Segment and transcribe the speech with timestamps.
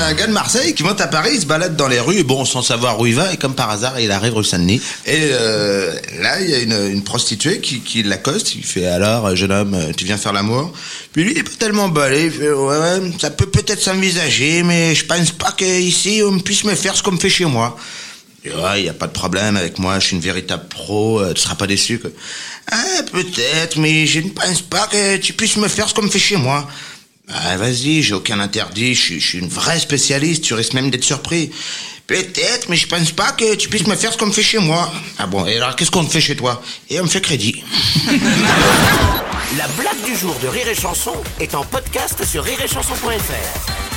[0.00, 2.46] Un gars de Marseille qui monte à Paris, il se balade dans les rues, bon,
[2.46, 4.80] sans savoir où il va, et comme par hasard, il arrive rue Saint-Denis.
[5.04, 9.52] Et euh, là, il y a une, prostituée qui, qui l'accoste, il fait alors, jeune
[9.52, 10.72] homme, tu viens faire l'amour
[11.12, 14.94] Puis lui, il est pas tellement balé, il fait, ouais, ça peut peut-être s'envisager, mais
[14.94, 17.76] je pense pas qu'ici, on puisse me faire ce qu'on me fait chez moi.
[18.42, 20.66] Il dit, ouais, il y a pas de problème avec moi, je suis une véritable
[20.68, 21.98] pro, euh, tu seras pas déçu.
[21.98, 22.10] Quoi.
[22.72, 26.10] Ah, peut-être, mais je ne pense pas que tu puisses me faire ce qu'on me
[26.10, 26.66] fait chez moi.
[27.32, 31.50] Ah, vas-y, j'ai aucun interdit, je suis, une vraie spécialiste, tu risques même d'être surpris.
[32.06, 34.58] Peut-être, mais je pense pas que tu puisses me faire ce qu'on me fait chez
[34.58, 34.92] moi.
[35.18, 36.60] Ah bon, et alors qu'est-ce qu'on te fait chez toi?
[36.88, 37.62] Et on me fait crédit.
[39.56, 43.89] La blague du jour de Rire et Chanson est en podcast sur rireetchanson.fr.